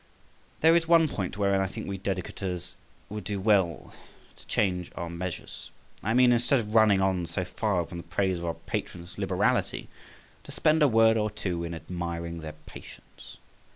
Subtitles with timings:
[0.61, 2.71] There is one point wherein I think we dedicators
[3.07, 3.93] would do well
[4.35, 5.69] to change our measures;
[6.01, 9.89] I mean, instead of running on so far upon the praise of our patron's liberality,
[10.43, 13.37] to spend a word or two in admiring their patience.